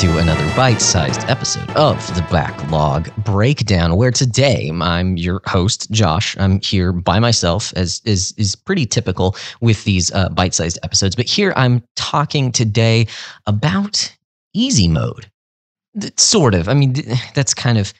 To 0.00 0.16
another 0.16 0.46
bite 0.56 0.80
sized 0.80 1.28
episode 1.28 1.68
of 1.72 1.98
the 2.14 2.22
Backlog 2.30 3.14
Breakdown, 3.22 3.96
where 3.96 4.10
today 4.10 4.72
I'm 4.80 5.18
your 5.18 5.42
host, 5.44 5.90
Josh. 5.90 6.34
I'm 6.38 6.58
here 6.62 6.90
by 6.90 7.18
myself, 7.18 7.74
as 7.76 8.00
is, 8.06 8.32
is 8.38 8.56
pretty 8.56 8.86
typical 8.86 9.36
with 9.60 9.84
these 9.84 10.10
uh, 10.12 10.30
bite 10.30 10.54
sized 10.54 10.78
episodes. 10.82 11.14
But 11.14 11.26
here 11.26 11.52
I'm 11.54 11.82
talking 11.96 12.50
today 12.50 13.08
about 13.46 14.16
easy 14.54 14.88
mode. 14.88 15.30
Sort 16.16 16.54
of. 16.54 16.70
I 16.70 16.72
mean, 16.72 16.94
that's 17.34 17.52
kind 17.52 17.76
of 17.76 17.92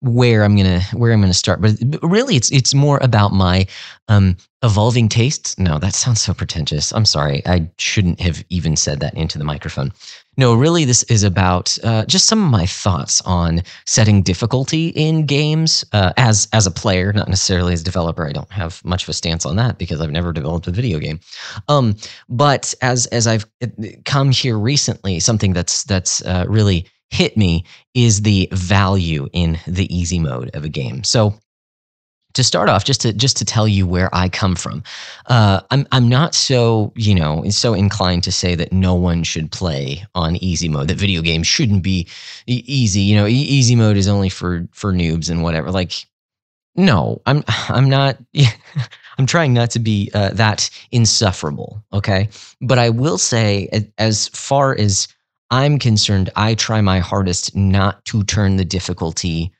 where 0.00 0.42
I'm 0.42 0.56
gonna 0.56 0.80
where 0.92 1.12
I'm 1.12 1.20
gonna 1.20 1.34
start. 1.34 1.60
But 1.60 1.76
really, 2.02 2.34
it's 2.34 2.50
it's 2.50 2.74
more 2.74 2.98
about 3.00 3.32
my 3.32 3.64
um, 4.08 4.36
evolving 4.64 5.08
tastes. 5.08 5.56
No, 5.56 5.78
that 5.78 5.94
sounds 5.94 6.20
so 6.20 6.34
pretentious. 6.34 6.92
I'm 6.92 7.04
sorry. 7.04 7.46
I 7.46 7.70
shouldn't 7.78 8.20
have 8.20 8.44
even 8.48 8.74
said 8.74 8.98
that 9.00 9.14
into 9.14 9.38
the 9.38 9.44
microphone. 9.44 9.92
No, 10.38 10.54
really, 10.54 10.84
this 10.84 11.02
is 11.04 11.24
about 11.24 11.76
uh, 11.82 12.04
just 12.04 12.26
some 12.26 12.44
of 12.44 12.48
my 12.48 12.64
thoughts 12.64 13.20
on 13.22 13.60
setting 13.86 14.22
difficulty 14.22 14.90
in 14.90 15.26
games 15.26 15.84
uh, 15.92 16.12
as 16.16 16.46
as 16.52 16.64
a 16.64 16.70
player, 16.70 17.12
not 17.12 17.28
necessarily 17.28 17.72
as 17.72 17.80
a 17.80 17.84
developer. 17.84 18.24
I 18.24 18.30
don't 18.30 18.50
have 18.52 18.82
much 18.84 19.02
of 19.02 19.08
a 19.08 19.14
stance 19.14 19.44
on 19.44 19.56
that 19.56 19.78
because 19.78 20.00
I've 20.00 20.12
never 20.12 20.32
developed 20.32 20.68
a 20.68 20.70
video 20.70 21.00
game. 21.00 21.18
Um, 21.66 21.96
but 22.28 22.72
as 22.82 23.06
as 23.06 23.26
I've 23.26 23.46
come 24.04 24.30
here 24.30 24.56
recently, 24.56 25.18
something 25.18 25.52
that's 25.54 25.82
that's 25.82 26.24
uh, 26.24 26.44
really 26.48 26.86
hit 27.10 27.36
me 27.36 27.64
is 27.94 28.22
the 28.22 28.48
value 28.52 29.26
in 29.32 29.58
the 29.66 29.92
easy 29.92 30.20
mode 30.20 30.54
of 30.54 30.62
a 30.62 30.68
game. 30.68 31.02
So 31.02 31.34
to 32.38 32.44
start 32.44 32.68
off, 32.68 32.84
just 32.84 33.00
to 33.00 33.12
just 33.12 33.36
to 33.36 33.44
tell 33.44 33.66
you 33.66 33.84
where 33.84 34.08
I 34.14 34.28
come 34.28 34.54
from, 34.54 34.82
uh, 35.26 35.60
I'm 35.70 35.86
I'm 35.90 36.08
not 36.08 36.34
so 36.34 36.92
you 36.94 37.14
know 37.14 37.44
so 37.50 37.74
inclined 37.74 38.22
to 38.24 38.32
say 38.32 38.54
that 38.54 38.72
no 38.72 38.94
one 38.94 39.24
should 39.24 39.50
play 39.50 40.06
on 40.14 40.36
easy 40.36 40.68
mode. 40.68 40.88
That 40.88 40.98
video 40.98 41.20
games 41.20 41.48
shouldn't 41.48 41.82
be 41.82 42.06
e- 42.46 42.62
easy. 42.66 43.00
You 43.00 43.16
know, 43.16 43.26
e- 43.26 43.32
easy 43.32 43.74
mode 43.74 43.96
is 43.96 44.06
only 44.06 44.28
for 44.28 44.66
for 44.70 44.92
noobs 44.92 45.28
and 45.28 45.42
whatever. 45.42 45.72
Like, 45.72 45.92
no, 46.76 47.20
I'm 47.26 47.42
I'm 47.68 47.90
not. 47.90 48.18
I'm 49.18 49.26
trying 49.26 49.52
not 49.52 49.72
to 49.72 49.80
be 49.80 50.12
uh, 50.14 50.30
that 50.34 50.70
insufferable. 50.92 51.82
Okay, 51.92 52.28
but 52.60 52.78
I 52.78 52.88
will 52.88 53.18
say, 53.18 53.68
as 53.98 54.28
far 54.28 54.78
as 54.78 55.08
I'm 55.50 55.80
concerned, 55.80 56.30
I 56.36 56.54
try 56.54 56.80
my 56.82 57.00
hardest 57.00 57.56
not 57.56 58.04
to 58.04 58.22
turn 58.22 58.58
the 58.58 58.64
difficulty 58.64 59.52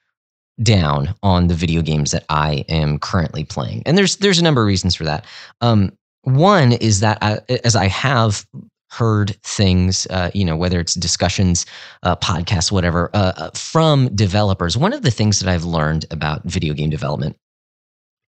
down 0.63 1.15
on 1.23 1.49
the 1.49 1.55
video 1.55 1.83
games 1.83 2.11
that 2.11 2.25
I 2.29 2.65
am 2.69 2.99
currently 2.99 3.45
playing. 3.45 3.83
And 3.87 3.97
there's 3.97 4.17
there's 4.17 4.39
a 4.39 4.43
number 4.43 4.63
of 4.63 4.67
reasons 4.67 4.95
for 4.95 5.05
that. 5.05 5.25
Um, 5.61 5.93
one 6.23 6.73
is 6.73 7.01
that 7.01 7.19
I, 7.23 7.41
as 7.65 7.77
I 7.77 7.87
have 7.87 8.47
heard 8.91 9.37
things, 9.43 10.07
uh, 10.09 10.31
you 10.35 10.45
know, 10.45 10.57
whether 10.57 10.81
it's 10.81 10.95
discussions, 10.95 11.67
uh, 12.03 12.17
podcasts, 12.17 12.73
whatever, 12.73 13.11
uh, 13.15 13.33
uh 13.37 13.51
from 13.51 14.15
developers. 14.15 14.77
One 14.77 14.93
of 14.93 15.03
the 15.03 15.11
things 15.11 15.41
that 15.41 15.49
I've 15.49 15.65
learned 15.65 16.07
about 16.11 16.43
video 16.45 16.75
game 16.75 16.91
development 16.91 17.37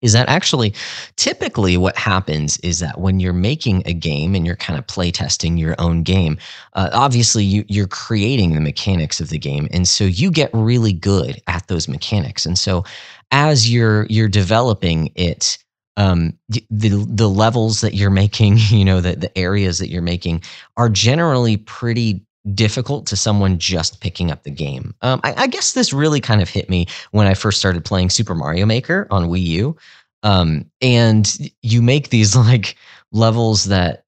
is 0.03 0.13
that 0.13 0.29
actually 0.29 0.73
typically 1.17 1.77
what 1.77 1.97
happens 1.97 2.59
is 2.59 2.79
that 2.79 3.01
when 3.01 3.21
you're 3.21 3.33
making 3.33 3.83
a 3.87 3.93
game 3.93 4.35
and 4.35 4.47
you're 4.47 4.57
kind 4.57 4.79
of 4.79 4.87
play 4.87 5.11
testing 5.11 5.57
your 5.57 5.75
own 5.79 6.03
game 6.03 6.39
uh, 6.75 6.91
obviously 6.93 7.45
you, 7.45 7.65
you're 7.69 7.89
creating 7.89 8.55
the 8.55 8.61
mechanics 8.61 9.21
of 9.21 9.29
the 9.29 9.39
game 9.39 9.69
and 9.73 9.89
so 9.89 10.05
you 10.05 10.31
get 10.31 10.51
really 10.53 10.93
good 10.93 11.41
at 11.47 11.67
those 11.69 11.89
mechanics 11.89 12.47
and 12.47 12.59
so 12.59 12.85
as 13.31 13.71
you're 13.71 14.07
you're 14.07 14.29
developing 14.29 15.11
it 15.15 15.59
um, 15.97 16.39
the 16.71 16.91
the 17.09 17.29
levels 17.29 17.81
that 17.81 17.95
you're 17.95 18.11
making 18.11 18.57
you 18.71 18.85
know 18.85 19.01
the, 19.01 19.17
the 19.17 19.37
areas 19.37 19.79
that 19.79 19.89
you're 19.89 20.03
making 20.03 20.43
are 20.77 20.89
generally 20.89 21.57
pretty 21.57 22.25
difficult 22.55 23.07
to 23.07 23.17
someone 23.17 23.59
just 23.59 24.01
picking 24.01 24.31
up 24.31 24.43
the 24.43 24.51
game. 24.51 24.95
Um, 25.03 25.21
I, 25.25 25.35
I, 25.37 25.47
guess 25.47 25.73
this 25.73 25.93
really 25.93 26.21
kind 26.21 26.41
of 26.41 26.49
hit 26.49 26.71
me 26.71 26.87
when 27.11 27.27
I 27.27 27.35
first 27.35 27.59
started 27.59 27.85
playing 27.85 28.11
Super 28.11 28.35
Mario 28.35 28.65
Maker 28.65 29.07
on 29.11 29.29
Wii 29.29 29.43
U. 29.43 29.77
Um, 30.23 30.71
and 30.81 31.53
you 31.63 31.83
make 31.83 32.11
these 32.11 32.37
like 32.37 32.77
levels 33.13 33.65
that 33.65 34.05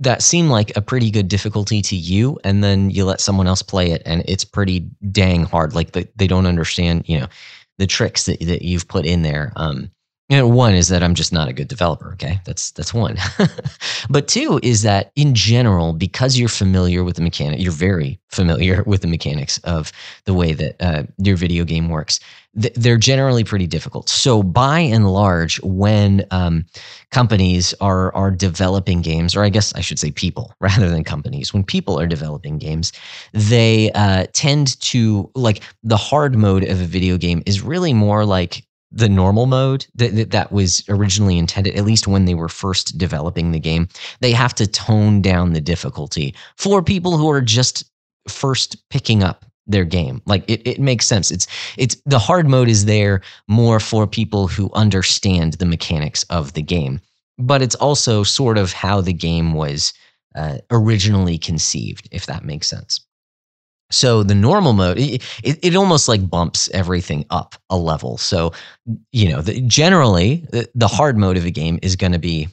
that 0.00 0.22
seem 0.22 0.48
like 0.48 0.76
a 0.76 0.82
pretty 0.82 1.10
good 1.10 1.28
difficulty 1.28 1.82
to 1.82 1.96
you, 1.96 2.38
and 2.44 2.62
then 2.62 2.90
you 2.90 3.04
let 3.04 3.20
someone 3.20 3.46
else 3.46 3.62
play 3.62 3.90
it, 3.90 4.02
and 4.04 4.22
it's 4.26 4.44
pretty 4.44 4.80
dang 5.10 5.44
hard. 5.44 5.74
Like 5.74 5.92
they, 5.92 6.08
they 6.16 6.26
don't 6.26 6.46
understand, 6.46 7.08
you 7.08 7.20
know, 7.20 7.26
the 7.78 7.86
tricks 7.86 8.26
that, 8.26 8.40
that 8.40 8.62
you've 8.62 8.88
put 8.88 9.06
in 9.06 9.22
there. 9.22 9.52
Um, 9.56 9.90
you 10.28 10.38
know, 10.38 10.48
one 10.48 10.72
is 10.72 10.88
that 10.88 11.02
I'm 11.02 11.14
just 11.14 11.32
not 11.32 11.48
a 11.48 11.52
good 11.52 11.68
developer. 11.68 12.12
Okay, 12.14 12.40
that's 12.46 12.70
that's 12.70 12.94
one. 12.94 13.18
but 14.08 14.28
two 14.28 14.60
is 14.62 14.80
that 14.80 15.12
in 15.14 15.34
general, 15.34 15.92
because 15.92 16.38
you're 16.38 16.48
familiar 16.48 17.04
with 17.04 17.16
the 17.16 17.22
mechanic, 17.22 17.60
you're 17.60 17.70
very 17.70 18.18
familiar 18.28 18.82
with 18.86 19.02
the 19.02 19.08
mechanics 19.08 19.58
of 19.58 19.92
the 20.24 20.32
way 20.32 20.54
that 20.54 20.76
uh, 20.80 21.02
your 21.18 21.36
video 21.36 21.64
game 21.64 21.90
works. 21.90 22.18
Th- 22.60 22.74
they're 22.74 22.98
generally 22.98 23.44
pretty 23.44 23.66
difficult. 23.66 24.08
So 24.08 24.42
by 24.42 24.80
and 24.80 25.10
large, 25.10 25.60
when 25.62 26.24
um, 26.30 26.66
companies 27.10 27.74
are 27.80 28.14
are 28.14 28.30
developing 28.30 29.00
games, 29.00 29.34
or 29.34 29.42
I 29.42 29.48
guess 29.48 29.74
I 29.74 29.80
should 29.80 29.98
say 29.98 30.10
people 30.10 30.54
rather 30.60 30.88
than 30.88 31.04
companies, 31.04 31.54
when 31.54 31.64
people 31.64 31.98
are 31.98 32.06
developing 32.06 32.58
games, 32.58 32.92
they 33.32 33.90
uh, 33.92 34.26
tend 34.32 34.80
to 34.80 35.30
like 35.34 35.62
the 35.82 35.96
hard 35.96 36.36
mode 36.36 36.64
of 36.64 36.80
a 36.80 36.86
video 36.86 37.16
game 37.16 37.42
is 37.46 37.62
really 37.62 37.94
more 37.94 38.24
like 38.24 38.64
the 38.92 39.08
normal 39.08 39.46
mode 39.46 39.86
that, 39.94 40.14
that, 40.14 40.30
that 40.32 40.52
was 40.52 40.84
originally 40.88 41.38
intended, 41.38 41.74
at 41.76 41.84
least 41.84 42.06
when 42.06 42.26
they 42.26 42.34
were 42.34 42.48
first 42.48 42.98
developing 42.98 43.50
the 43.50 43.58
game, 43.58 43.88
they 44.20 44.32
have 44.32 44.54
to 44.54 44.66
tone 44.66 45.22
down 45.22 45.54
the 45.54 45.60
difficulty 45.60 46.34
for 46.56 46.82
people 46.82 47.16
who 47.16 47.30
are 47.30 47.40
just 47.40 47.90
first 48.28 48.88
picking 48.90 49.22
up 49.22 49.46
their 49.72 49.84
game. 49.84 50.22
Like 50.26 50.48
it, 50.48 50.66
it 50.66 50.80
makes 50.80 51.06
sense. 51.06 51.30
It's 51.30 51.46
it's 51.76 51.96
the 52.06 52.18
hard 52.18 52.48
mode 52.48 52.68
is 52.68 52.84
there 52.84 53.22
more 53.48 53.80
for 53.80 54.06
people 54.06 54.46
who 54.46 54.70
understand 54.74 55.54
the 55.54 55.66
mechanics 55.66 56.22
of 56.24 56.52
the 56.52 56.62
game, 56.62 57.00
but 57.38 57.62
it's 57.62 57.74
also 57.76 58.22
sort 58.22 58.58
of 58.58 58.72
how 58.72 59.00
the 59.00 59.12
game 59.12 59.54
was 59.54 59.92
uh, 60.34 60.58
originally 60.70 61.38
conceived, 61.38 62.08
if 62.12 62.26
that 62.26 62.44
makes 62.44 62.68
sense. 62.68 63.00
So 63.90 64.22
the 64.22 64.34
normal 64.34 64.72
mode, 64.72 64.98
it, 64.98 65.22
it, 65.42 65.76
almost 65.76 66.08
like 66.08 66.28
bumps 66.28 66.70
everything 66.72 67.26
up 67.28 67.54
a 67.68 67.76
level. 67.76 68.16
So, 68.16 68.52
you 69.12 69.28
know, 69.28 69.42
the, 69.42 69.60
generally 69.60 70.46
the, 70.50 70.66
the 70.74 70.88
hard 70.88 71.18
mode 71.18 71.36
of 71.36 71.44
a 71.44 71.50
game 71.50 71.78
is 71.82 71.94
going 71.94 72.12
to 72.12 72.18
be 72.18 72.48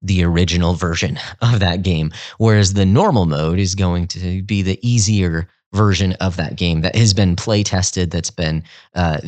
the 0.00 0.22
original 0.22 0.74
version 0.74 1.18
of 1.42 1.60
that 1.60 1.82
game, 1.82 2.12
whereas 2.38 2.74
the 2.74 2.86
normal 2.86 3.26
mode 3.26 3.58
is 3.58 3.74
going 3.74 4.06
to 4.08 4.42
be 4.42 4.62
the 4.62 4.78
easier 4.86 5.48
version 5.72 6.12
of 6.14 6.36
that 6.36 6.56
game 6.56 6.80
that 6.82 6.96
has 6.96 7.12
been 7.12 7.36
play 7.36 7.62
tested, 7.62 8.10
that's 8.10 8.30
been 8.30 8.62
uh, 8.94 9.18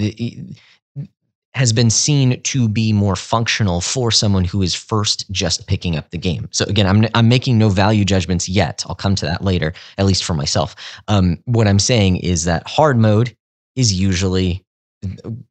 has 1.55 1.73
been 1.73 1.91
seen 1.91 2.41
to 2.43 2.69
be 2.69 2.93
more 2.93 3.17
functional 3.17 3.81
for 3.81 4.11
someone 4.11 4.45
who 4.45 4.63
is 4.63 4.75
first 4.75 5.29
just 5.33 5.67
picking 5.67 5.97
up 5.97 6.11
the 6.11 6.19
game. 6.19 6.49
So 6.53 6.65
again, 6.67 6.87
I'm 6.87 7.07
I'm 7.15 7.29
making 7.29 7.59
no 7.59 7.69
value 7.69 8.05
judgments 8.05 8.49
yet. 8.49 8.85
I'll 8.87 8.95
come 8.95 9.15
to 9.17 9.27
that 9.27 9.43
later, 9.43 9.73
at 9.99 10.07
least 10.07 10.25
for 10.25 10.35
myself. 10.35 10.77
Um, 11.09 11.39
what 11.47 11.67
I'm 11.67 11.81
saying 11.81 12.19
is 12.19 12.45
that 12.45 12.67
hard 12.69 12.97
mode 12.97 13.37
is 13.75 13.93
usually 13.93 14.65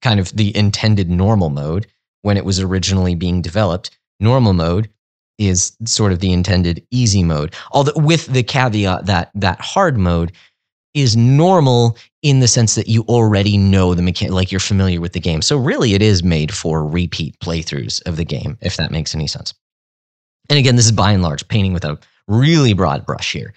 kind 0.02 0.20
of 0.20 0.36
the 0.36 0.56
intended 0.56 1.10
normal 1.10 1.50
mode 1.50 1.88
when 2.22 2.38
it 2.38 2.46
was 2.46 2.60
originally 2.60 3.16
being 3.16 3.42
developed. 3.42 3.98
Normal 4.20 4.54
mode 4.54 4.90
is 5.38 5.76
sort 5.86 6.12
of 6.12 6.20
the 6.20 6.34
intended 6.34 6.86
easy 6.90 7.24
mode, 7.24 7.54
although 7.72 7.94
with 7.96 8.28
the 8.28 8.44
caveat 8.44 9.06
that 9.06 9.32
that 9.36 9.60
hard 9.62 9.98
mode 9.98 10.32
is 10.98 11.16
normal 11.16 11.96
in 12.24 12.40
the 12.40 12.48
sense 12.48 12.74
that 12.76 12.88
you 12.88 13.04
already 13.04 13.58
know 13.58 13.94
the 13.94 14.02
mechanic, 14.02 14.34
like 14.34 14.52
you're 14.52 14.60
familiar 14.60 15.00
with 15.00 15.14
the 15.14 15.20
game. 15.20 15.44
So 15.44 15.56
really, 15.56 15.94
it 15.94 16.02
is 16.02 16.24
made 16.24 16.54
for 16.54 16.84
repeat 16.84 17.40
playthroughs 17.40 18.02
of 18.08 18.18
the 18.18 18.26
game, 18.26 18.58
if 18.62 18.78
that 18.78 18.92
makes 18.92 19.14
any 19.14 19.28
sense. 19.28 19.54
And 20.50 20.58
again, 20.58 20.76
this 20.76 20.86
is 20.86 20.92
by 20.92 21.12
and 21.12 21.22
large 21.22 21.48
painting 21.48 21.74
with 21.74 21.86
a 21.86 22.00
really 22.28 22.74
broad 22.74 23.06
brush 23.06 23.32
here. 23.32 23.54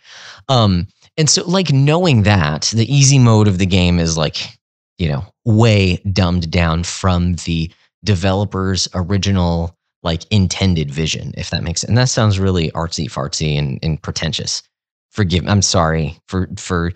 Um, 0.49 0.87
and 1.17 1.31
so, 1.31 1.43
like 1.47 1.73
knowing 1.73 2.25
that 2.25 2.71
the 2.75 2.93
easy 2.93 3.19
mode 3.19 3.49
of 3.49 3.59
the 3.59 3.67
game 3.67 3.99
is 3.99 4.19
like, 4.19 4.59
you 4.99 5.09
know, 5.09 5.25
way 5.47 5.97
dumbed 6.13 6.51
down 6.51 6.85
from 6.85 7.35
the 7.47 7.73
developer's 8.05 8.87
original 8.95 9.75
like 10.03 10.25
intended 10.31 10.91
vision, 10.91 11.33
if 11.37 11.51
that 11.51 11.63
makes 11.63 11.81
sense. 11.81 11.89
And 11.89 11.99
that 11.99 12.09
sounds 12.09 12.39
really 12.39 12.71
artsy 12.73 13.07
fartsy 13.07 13.59
and, 13.59 13.79
and 13.83 14.01
pretentious. 14.03 14.63
Forgive. 15.11 15.47
I'm 15.49 15.63
sorry 15.63 16.19
for 16.29 16.49
for 16.57 16.93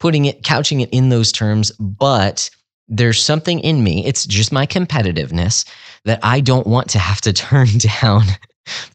putting 0.00 0.26
it, 0.26 0.42
couching 0.42 0.80
it 0.80 0.90
in 0.90 1.08
those 1.08 1.32
terms, 1.32 1.70
but 1.72 2.50
there's 2.88 3.22
something 3.22 3.60
in 3.60 3.82
me, 3.82 4.04
it's 4.04 4.26
just 4.26 4.52
my 4.52 4.66
competitiveness 4.66 5.66
that 6.04 6.20
I 6.22 6.40
don't 6.40 6.66
want 6.66 6.90
to 6.90 6.98
have 6.98 7.20
to 7.22 7.32
turn 7.32 7.68
down 7.78 8.24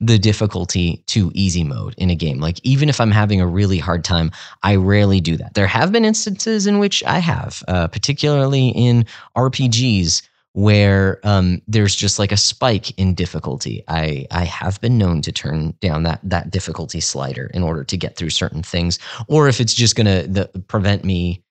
the 0.02 0.18
difficulty 0.18 1.04
to 1.08 1.32
easy 1.34 1.64
mode 1.64 1.94
in 1.98 2.10
a 2.10 2.16
game. 2.16 2.40
Like, 2.40 2.60
even 2.64 2.90
if 2.90 3.00
I'm 3.00 3.12
having 3.12 3.40
a 3.40 3.48
really 3.48 3.78
hard 3.78 4.04
time, 4.04 4.32
I 4.64 4.76
rarely 4.76 5.22
do 5.22 5.38
that. 5.38 5.54
There 5.54 5.68
have 5.68 5.92
been 5.92 6.06
instances 6.06 6.66
in 6.66 6.80
which 6.80 7.04
I 7.04 7.20
have, 7.20 7.64
uh, 7.68 7.88
particularly 7.88 8.70
in 8.70 9.06
RPGs, 9.38 10.24
where 10.60 11.22
um, 11.24 11.62
there's 11.70 11.96
just 11.96 12.20
like 12.20 12.34
a 12.34 12.38
spike 12.38 12.92
in 13.00 13.14
difficulty. 13.14 13.82
I 13.88 14.28
I 14.30 14.44
have 14.44 14.82
been 14.82 14.98
known 14.98 15.22
to 15.22 15.32
turn 15.32 15.74
down 15.80 16.04
that 16.04 16.20
that 16.24 16.52
difficulty 16.52 17.00
slider 17.00 17.50
in 17.54 17.64
order 17.64 17.86
to 17.86 17.96
get 17.96 18.18
through 18.18 18.32
certain 18.32 18.62
things, 18.62 19.00
or 19.30 19.48
if 19.48 19.62
it's 19.62 19.74
just 19.74 19.96
gonna 19.96 20.28
the, 20.28 20.48
prevent 20.68 21.06
me. 21.06 21.42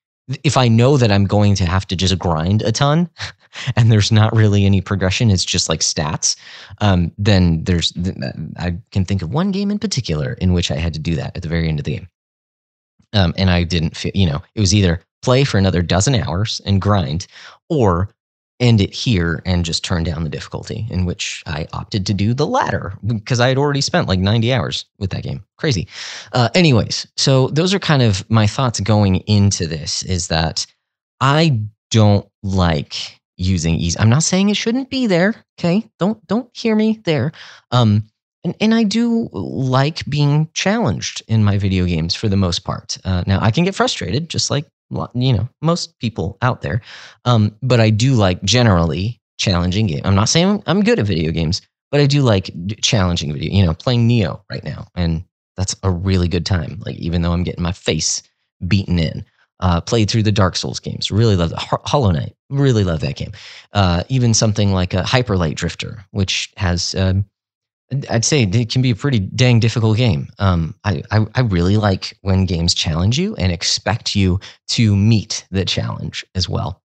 If 0.43 0.57
I 0.57 0.67
know 0.67 0.95
that 0.97 1.11
I'm 1.11 1.25
going 1.25 1.55
to 1.55 1.65
have 1.65 1.87
to 1.87 1.95
just 1.95 2.19
grind 2.19 2.61
a 2.61 2.71
ton, 2.71 3.09
and 3.75 3.91
there's 3.91 4.11
not 4.11 4.35
really 4.35 4.63
any 4.63 4.79
progression, 4.79 5.31
it's 5.31 5.43
just 5.43 5.69
like 5.69 5.79
stats. 5.79 6.35
Um, 6.79 7.11
then 7.17 7.63
there's 7.63 7.91
I 8.57 8.77
can 8.91 9.05
think 9.05 9.23
of 9.23 9.33
one 9.33 9.49
game 9.49 9.71
in 9.71 9.79
particular 9.79 10.33
in 10.33 10.53
which 10.53 10.69
I 10.69 10.75
had 10.75 10.93
to 10.93 10.99
do 10.99 11.15
that 11.15 11.35
at 11.35 11.41
the 11.41 11.49
very 11.49 11.67
end 11.67 11.79
of 11.79 11.85
the 11.85 11.95
game, 11.97 12.07
um, 13.13 13.33
and 13.37 13.49
I 13.49 13.63
didn't 13.63 13.97
feel. 13.97 14.11
You 14.13 14.27
know, 14.27 14.43
it 14.53 14.59
was 14.59 14.75
either 14.75 15.01
play 15.23 15.45
for 15.45 15.57
another 15.57 15.81
dozen 15.81 16.13
hours 16.13 16.61
and 16.63 16.79
grind, 16.79 17.25
or 17.69 18.09
end 18.59 18.81
it 18.81 18.93
here 18.93 19.41
and 19.45 19.63
just 19.63 19.83
turn 19.83 20.03
down 20.03 20.23
the 20.23 20.29
difficulty, 20.29 20.85
in 20.89 21.05
which 21.05 21.43
I 21.45 21.67
opted 21.73 22.05
to 22.07 22.13
do 22.13 22.33
the 22.33 22.47
latter 22.47 22.93
because 23.05 23.39
I 23.39 23.47
had 23.47 23.57
already 23.57 23.81
spent 23.81 24.07
like 24.07 24.19
90 24.19 24.53
hours 24.53 24.85
with 24.97 25.11
that 25.11 25.23
game. 25.23 25.43
Crazy. 25.57 25.87
Uh, 26.33 26.49
anyways, 26.55 27.07
so 27.15 27.47
those 27.47 27.73
are 27.73 27.79
kind 27.79 28.01
of 28.01 28.29
my 28.29 28.47
thoughts 28.47 28.79
going 28.79 29.17
into 29.27 29.65
this 29.67 30.03
is 30.03 30.27
that 30.27 30.65
I 31.21 31.61
don't 31.91 32.27
like 32.43 33.19
using 33.37 33.75
easy. 33.75 33.97
I'm 33.99 34.09
not 34.09 34.23
saying 34.23 34.49
it 34.49 34.57
shouldn't 34.57 34.89
be 34.89 35.07
there. 35.07 35.35
Okay. 35.59 35.89
Don't, 35.97 36.25
don't 36.27 36.49
hear 36.53 36.75
me 36.75 36.99
there. 37.05 37.31
Um, 37.71 38.03
and, 38.43 38.55
and 38.61 38.73
I 38.73 38.83
do 38.83 39.29
like 39.31 40.05
being 40.05 40.49
challenged 40.53 41.21
in 41.27 41.43
my 41.43 41.57
video 41.57 41.85
games 41.85 42.15
for 42.15 42.29
the 42.29 42.37
most 42.37 42.59
part. 42.59 42.97
Uh, 43.03 43.23
now 43.27 43.39
I 43.41 43.51
can 43.51 43.63
get 43.63 43.75
frustrated, 43.75 44.29
just 44.29 44.49
like 44.49 44.65
you 45.13 45.33
know 45.33 45.47
most 45.61 45.97
people 45.99 46.37
out 46.41 46.61
there. 46.61 46.81
Um, 47.25 47.55
but 47.61 47.79
i 47.79 47.89
do 47.89 48.13
like 48.13 48.41
generally 48.43 49.19
challenging 49.37 49.87
game 49.87 50.01
i'm 50.03 50.15
not 50.15 50.27
saying 50.27 50.61
i'm 50.67 50.83
good 50.83 50.99
at 50.99 51.05
video 51.05 51.31
games 51.31 51.61
but 51.91 52.01
i 52.01 52.05
do 52.05 52.21
like 52.21 52.49
challenging 52.81 53.31
video 53.31 53.53
you 53.53 53.65
know 53.65 53.73
playing 53.73 54.07
Nioh 54.07 54.41
right 54.49 54.63
now. 54.63 54.87
And 54.95 55.23
that's 55.55 55.75
a 55.83 55.91
really 55.91 56.27
good 56.27 56.45
time 56.45 56.81
like 56.85 56.95
even 56.97 57.21
though 57.21 57.31
i'm 57.31 57.43
getting 57.43 57.63
my 57.63 57.71
face 57.71 58.23
beaten 58.67 58.99
in. 58.99 59.25
Uh, 59.61 59.81
played 59.81 60.09
through 60.09 60.23
the 60.23 60.31
dark 60.31 60.55
souls 60.55 60.79
games. 60.79 61.11
Really 61.11 61.35
love 61.35 61.51
hollow 61.57 62.11
knight. 62.11 62.33
Really 62.49 62.85
love 62.85 63.01
that 63.01 63.17
game. 63.17 63.33
Uh, 63.73 64.03
even 64.07 64.33
something 64.33 64.71
like 64.71 64.93
a 64.93 65.03
hyper 65.03 65.35
light 65.35 65.57
drifter 65.57 66.05
which 66.11 66.49
has 66.55 66.95
um, 66.95 67.25
I'd 68.09 68.25
say 68.25 68.43
it 68.43 68.69
can 68.69 68.81
be 68.81 68.91
a 68.91 68.95
pretty 68.95 69.19
dang 69.19 69.59
difficult 69.59 69.97
game. 69.97 70.27
Um, 70.37 70.75
I, 70.83 71.01
I, 71.11 71.25
I 71.35 71.41
really 71.41 71.77
like 71.77 72.17
when 72.21 72.45
games 72.45 72.73
challenge 72.73 73.17
you 73.17 73.35
and 73.35 73.51
expect 73.51 74.15
you 74.15 74.39
to 74.69 74.95
meet 74.95 75.45
the 75.49 75.65
challenge 75.65 76.23
as 76.35 76.47
well. 76.47 76.83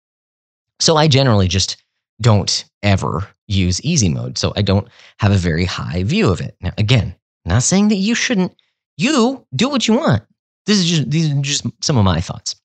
So 0.80 0.96
I 0.96 1.06
generally 1.08 1.48
just 1.48 1.76
don't 2.20 2.64
ever 2.82 3.26
use 3.46 3.80
easy 3.82 4.08
mode. 4.08 4.38
So 4.38 4.52
I 4.56 4.62
don't 4.62 4.88
have 5.18 5.32
a 5.32 5.36
very 5.36 5.64
high 5.64 6.02
view 6.02 6.30
of 6.30 6.40
it. 6.40 6.56
Now, 6.60 6.72
again, 6.78 7.14
not 7.44 7.62
saying 7.62 7.88
that 7.88 7.96
you 7.96 8.14
shouldn't. 8.14 8.54
You 8.96 9.46
do 9.54 9.68
what 9.68 9.86
you 9.86 9.94
want. 9.94 10.24
This 10.66 10.78
is 10.78 10.84
just 10.84 11.10
these 11.10 11.32
are 11.32 11.40
just 11.40 11.64
some 11.80 11.96
of 11.96 12.04
my 12.04 12.20
thoughts. 12.20 12.57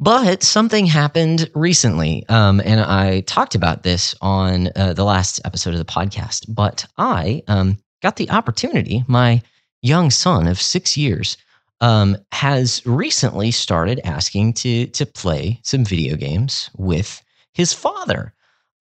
But 0.00 0.44
something 0.44 0.86
happened 0.86 1.50
recently, 1.54 2.24
um, 2.28 2.60
and 2.64 2.80
I 2.80 3.20
talked 3.22 3.56
about 3.56 3.82
this 3.82 4.14
on 4.20 4.68
uh, 4.76 4.92
the 4.92 5.04
last 5.04 5.40
episode 5.44 5.74
of 5.74 5.78
the 5.80 5.84
podcast. 5.84 6.46
But 6.48 6.86
I 6.96 7.42
um, 7.48 7.78
got 8.00 8.14
the 8.14 8.30
opportunity. 8.30 9.04
My 9.08 9.42
young 9.82 10.10
son 10.10 10.46
of 10.46 10.60
six 10.60 10.96
years 10.96 11.36
um, 11.80 12.16
has 12.30 12.80
recently 12.86 13.50
started 13.50 14.00
asking 14.04 14.52
to 14.54 14.86
to 14.86 15.04
play 15.04 15.60
some 15.64 15.84
video 15.84 16.16
games 16.16 16.70
with 16.76 17.20
his 17.52 17.72
father. 17.72 18.32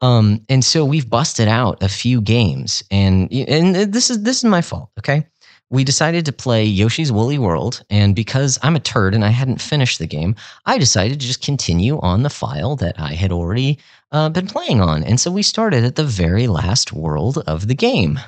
Um, 0.02 0.42
and 0.50 0.64
so 0.64 0.86
we've 0.86 1.10
busted 1.10 1.48
out 1.48 1.82
a 1.82 1.90
few 1.90 2.22
games, 2.22 2.84
and 2.92 3.32
and 3.34 3.76
this 3.92 4.12
is 4.12 4.22
this 4.22 4.38
is 4.38 4.44
my 4.44 4.62
fault. 4.62 4.92
Okay, 5.00 5.26
we 5.70 5.84
decided 5.84 6.26
to 6.26 6.32
play 6.32 6.64
Yoshi's 6.64 7.12
Woolly 7.12 7.38
World, 7.38 7.84
and 7.90 8.16
because 8.16 8.58
I'm 8.64 8.76
a 8.76 8.80
turd 8.80 9.14
and 9.14 9.26
I 9.26 9.30
hadn't 9.30 9.62
finished 9.62 10.00
the 10.00 10.08
game, 10.08 10.36
I 10.66 10.78
decided 10.78 11.20
to 11.20 11.28
just 11.28 11.44
continue 11.44 12.00
on 12.00 12.24
the 12.24 12.30
file 12.30 12.76
that 12.78 13.00
I 13.00 13.14
had 13.14 13.32
already 13.32 13.78
uh, 14.12 14.30
been 14.30 14.48
playing 14.48 14.82
on. 14.82 15.04
And 15.04 15.20
so 15.20 15.30
we 15.30 15.44
started 15.44 15.84
at 15.84 15.96
the 15.96 16.06
very 16.06 16.48
last 16.48 16.94
world 16.94 17.40
of 17.48 17.68
the 17.68 17.76
game. 17.76 18.20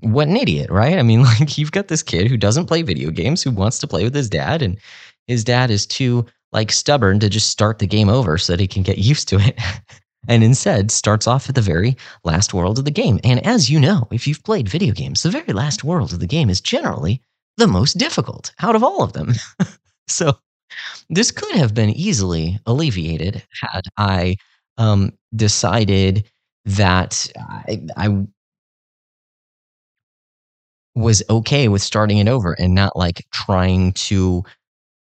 What 0.00 0.28
an 0.28 0.36
idiot, 0.36 0.70
right? 0.70 0.98
I 0.98 1.02
mean, 1.02 1.22
like, 1.38 1.58
you've 1.58 1.72
got 1.72 1.88
this 1.88 2.02
kid 2.02 2.28
who 2.28 2.36
doesn't 2.36 2.66
play 2.66 2.82
video 2.82 3.10
games, 3.10 3.42
who 3.42 3.50
wants 3.50 3.78
to 3.80 3.86
play 3.86 4.04
with 4.04 4.14
his 4.14 4.30
dad, 4.30 4.62
and 4.62 4.78
his 5.26 5.44
dad 5.44 5.70
is 5.70 5.86
too 5.86 6.24
like 6.52 6.70
stubborn 6.72 7.18
to 7.18 7.28
just 7.28 7.50
start 7.50 7.78
the 7.78 7.86
game 7.86 8.08
over 8.08 8.38
so 8.38 8.52
that 8.52 8.60
he 8.60 8.68
can 8.68 8.82
get 8.82 8.98
used 9.12 9.28
to 9.28 9.38
it. 9.38 9.58
And 10.28 10.42
instead 10.42 10.90
starts 10.90 11.26
off 11.26 11.48
at 11.48 11.54
the 11.54 11.60
very 11.60 11.96
last 12.24 12.54
world 12.54 12.78
of 12.78 12.84
the 12.84 12.90
game. 12.90 13.20
And 13.24 13.44
as 13.46 13.70
you 13.70 13.80
know, 13.80 14.08
if 14.10 14.26
you've 14.26 14.42
played 14.42 14.68
video 14.68 14.92
games, 14.92 15.22
the 15.22 15.30
very 15.30 15.52
last 15.52 15.84
world 15.84 16.12
of 16.12 16.20
the 16.20 16.26
game 16.26 16.50
is 16.50 16.60
generally 16.60 17.20
the 17.56 17.66
most 17.66 17.98
difficult 17.98 18.52
out 18.60 18.74
of 18.76 18.82
all 18.82 19.02
of 19.02 19.12
them. 19.12 19.34
so 20.08 20.38
this 21.10 21.30
could 21.30 21.54
have 21.56 21.74
been 21.74 21.90
easily 21.90 22.58
alleviated 22.66 23.42
had 23.62 23.82
I 23.96 24.36
um, 24.78 25.12
decided 25.34 26.24
that 26.64 27.30
I, 27.36 27.86
I 27.96 28.26
was 30.94 31.22
okay 31.28 31.68
with 31.68 31.82
starting 31.82 32.18
it 32.18 32.28
over 32.28 32.52
and 32.52 32.74
not 32.74 32.96
like 32.96 33.26
trying 33.32 33.92
to 33.92 34.44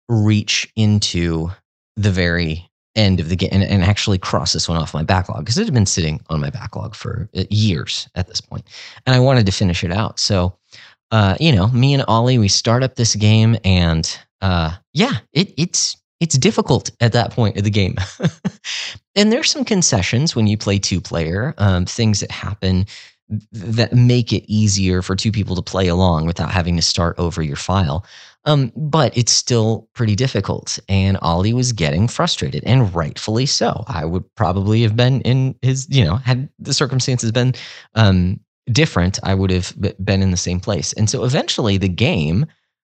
reach 0.08 0.70
into 0.76 1.50
the 1.96 2.10
very 2.10 2.68
end 2.96 3.20
of 3.20 3.28
the 3.28 3.36
game 3.36 3.50
and, 3.52 3.62
and 3.62 3.82
actually 3.82 4.18
cross 4.18 4.52
this 4.52 4.68
one 4.68 4.78
off 4.78 4.94
my 4.94 5.02
backlog 5.02 5.40
because 5.40 5.58
it 5.58 5.64
had 5.64 5.74
been 5.74 5.86
sitting 5.86 6.20
on 6.28 6.40
my 6.40 6.50
backlog 6.50 6.94
for 6.94 7.28
uh, 7.36 7.44
years 7.50 8.08
at 8.14 8.28
this 8.28 8.40
point 8.40 8.64
and 9.06 9.14
i 9.14 9.18
wanted 9.18 9.46
to 9.46 9.52
finish 9.52 9.82
it 9.82 9.92
out. 9.92 10.18
So 10.18 10.56
uh, 11.10 11.36
you 11.38 11.52
know 11.52 11.68
me 11.68 11.94
and 11.94 12.04
ollie 12.08 12.38
we 12.38 12.48
start 12.48 12.82
up 12.82 12.96
this 12.96 13.14
game 13.14 13.56
and 13.64 14.18
uh, 14.40 14.74
yeah 14.92 15.18
it, 15.32 15.52
it's 15.56 15.96
it's 16.20 16.38
difficult 16.38 16.90
at 17.00 17.12
that 17.12 17.32
point 17.32 17.56
of 17.56 17.64
the 17.64 17.70
game. 17.70 17.96
And 19.16 19.30
there's 19.30 19.50
some 19.50 19.64
concessions 19.64 20.34
when 20.34 20.46
you 20.46 20.56
play 20.56 20.78
two 20.78 21.00
player 21.00 21.54
um, 21.58 21.86
things 21.86 22.20
that 22.20 22.30
happen 22.30 22.86
that 23.52 23.92
make 23.92 24.32
it 24.32 24.44
easier 24.50 25.02
for 25.02 25.16
two 25.16 25.32
people 25.32 25.56
to 25.56 25.62
play 25.62 25.88
along 25.88 26.26
without 26.26 26.50
having 26.50 26.76
to 26.76 26.82
start 26.82 27.18
over 27.18 27.42
your 27.42 27.56
file 27.56 28.04
um, 28.46 28.72
but 28.76 29.16
it's 29.16 29.32
still 29.32 29.88
pretty 29.94 30.14
difficult. 30.14 30.78
And 30.88 31.16
Ollie 31.22 31.54
was 31.54 31.72
getting 31.72 32.08
frustrated, 32.08 32.62
and 32.64 32.94
rightfully 32.94 33.46
so. 33.46 33.84
I 33.88 34.04
would 34.04 34.22
probably 34.34 34.82
have 34.82 34.96
been 34.96 35.20
in 35.22 35.54
his, 35.62 35.86
you 35.90 36.04
know, 36.04 36.16
had 36.16 36.48
the 36.58 36.74
circumstances 36.74 37.32
been 37.32 37.54
um, 37.94 38.40
different, 38.70 39.18
I 39.22 39.34
would 39.34 39.50
have 39.50 39.74
been 40.04 40.22
in 40.22 40.30
the 40.30 40.36
same 40.36 40.60
place. 40.60 40.92
And 40.94 41.08
so 41.08 41.24
eventually 41.24 41.78
the 41.78 41.88
game 41.88 42.46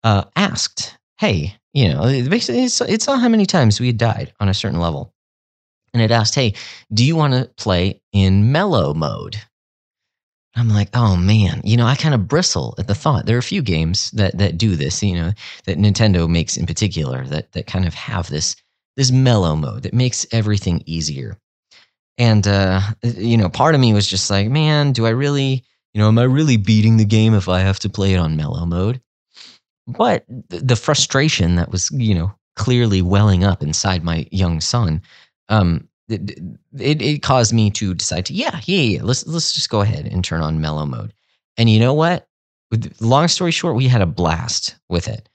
uh, 0.04 0.24
asked, 0.36 0.98
hey, 1.20 1.56
you 1.74 1.90
know, 1.90 2.04
basically 2.30 2.64
it 2.64 3.02
saw 3.02 3.18
how 3.18 3.30
many 3.30 3.46
times 3.46 3.80
we 3.80 3.88
had 3.88 3.98
died 3.98 4.34
on 4.40 4.50
a 4.50 4.54
certain 4.54 4.80
level. 4.80 5.14
And 5.94 6.02
it 6.02 6.12
asked, 6.12 6.36
hey, 6.36 6.54
do 6.94 7.06
you 7.06 7.16
want 7.16 7.34
to 7.34 7.50
play 7.58 8.02
in 8.12 8.52
mellow 8.52 8.94
mode? 8.94 9.38
I'm 10.56 10.70
like, 10.70 10.90
oh 10.94 11.18
man, 11.18 11.62
you 11.64 11.76
know, 11.76 11.86
I 11.86 11.96
kind 11.96 12.16
of 12.16 12.28
bristle 12.28 12.76
at 12.78 12.88
the 12.88 12.96
thought. 12.96 13.26
There 13.26 13.36
are 13.36 13.40
a 13.40 13.44
few 13.44 13.62
games 13.62 14.12
that 14.12 14.38
that 14.38 14.58
do 14.58 14.76
this, 14.76 15.04
you 15.04 15.16
know, 15.16 15.34
that 15.66 15.78
Nintendo 15.78 16.30
makes 16.30 16.56
in 16.58 16.66
particular 16.66 17.26
that 17.28 17.52
that 17.52 17.68
kind 17.68 17.86
of 17.86 17.94
have 17.94 18.30
this 18.30 18.56
this 18.96 19.12
mellow 19.12 19.56
mode 19.56 19.84
that 19.84 19.94
makes 19.94 20.26
everything 20.32 20.82
easier. 20.86 21.38
And 22.18 22.48
uh, 22.48 22.82
you 23.04 23.38
know, 23.38 23.50
part 23.50 23.76
of 23.76 23.82
me 23.82 23.94
was 23.94 24.08
just 24.08 24.30
like, 24.30 24.50
man, 24.50 24.94
do 24.94 25.06
I 25.06 25.10
really, 25.10 25.64
you 25.94 26.02
know, 26.02 26.08
am 26.08 26.18
I 26.18 26.24
really 26.24 26.58
beating 26.58 26.98
the 26.98 27.06
game 27.06 27.34
if 27.34 27.50
I 27.50 27.60
have 27.60 27.80
to 27.80 27.90
play 27.90 28.14
it 28.14 28.18
on 28.18 28.38
mellow 28.38 28.66
mode? 28.66 29.02
But 29.88 30.26
the 30.50 30.76
frustration 30.76 31.56
that 31.56 31.72
was, 31.72 31.92
you 31.92 32.16
know, 32.16 32.34
clearly 32.56 33.02
welling 33.02 33.44
up 33.44 33.62
inside 33.62 34.04
my 34.04 34.26
young 34.32 34.62
son, 34.62 35.02
um, 35.50 35.88
it, 36.08 37.02
it, 37.02 37.22
caused 37.22 37.54
me 37.54 37.70
to 37.72 37.94
decide 37.94 38.26
to 38.28 38.34
yeah, 38.34 38.60
yeah 38.66 38.82
yeah 38.82 39.00
let's 39.04 39.26
let's 39.28 39.54
just 39.54 39.70
go 39.70 39.82
ahead 39.82 40.06
and 40.06 40.24
turn 40.24 40.42
on 40.42 40.62
mellow 40.62 40.86
mode. 40.86 41.14
And 41.58 41.70
you 41.70 41.80
know 41.80 41.94
what? 41.94 42.28
Long 43.00 43.28
story 43.28 43.52
short 43.52 43.76
we 43.76 43.88
had 43.88 44.02
a 44.02 44.06
blast 44.08 44.76
with 44.90 45.08
it. 45.08 45.30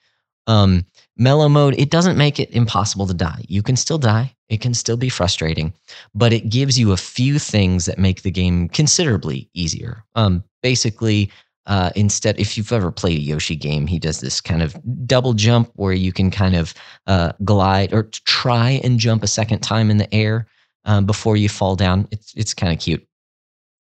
Um, 0.47 0.85
mellow 1.17 1.49
mode 1.49 1.75
it 1.79 1.91
doesn't 1.91 2.17
make 2.17 2.39
it 2.39 2.51
impossible 2.51 3.07
to 3.07 3.15
die. 3.15 3.45
You 3.49 3.63
can 3.63 3.77
still 3.77 3.99
die. 3.99 4.35
It 4.49 4.61
can 4.61 4.75
still 4.75 4.97
be 4.97 5.09
frustrating 5.09 5.73
but 6.15 6.33
it 6.33 6.49
gives 6.49 6.79
you 6.79 6.93
a 6.93 6.97
few 6.97 7.39
things 7.39 7.87
that 7.87 7.99
make 7.99 8.23
the 8.23 8.31
game 8.31 8.69
considerably 8.69 9.49
easier. 9.55 10.05
Um, 10.15 10.45
basically 10.63 11.31
uh, 11.67 11.91
instead, 11.95 12.39
if 12.39 12.57
you've 12.57 12.73
ever 12.73 12.91
played 12.91 13.19
a 13.19 13.23
Yoshi 13.23 13.55
game, 13.55 13.87
he 13.87 13.99
does 13.99 14.21
this 14.21 14.41
kind 14.41 14.63
of 14.63 14.77
double 15.07 15.35
jump 15.35 15.71
where 15.75 15.93
you 15.93 16.13
can 16.13 16.31
kind 16.31 16.57
of 16.57 16.75
uh, 17.07 17.33
glide 17.45 17.93
or 17.93 18.05
try 18.25 18.81
and 18.83 18.99
jump 18.99 19.23
a 19.23 19.29
second 19.29 19.61
time 19.61 19.91
in 19.91 19.99
the 19.99 20.13
air 20.13 20.49
um, 20.85 21.07
before 21.07 21.37
you 21.37 21.49
fall 21.49 21.77
down. 21.77 22.09
It's 22.11 22.33
it's 22.35 22.55
kind 22.55 22.73
of 22.73 22.79
cute. 22.79 23.07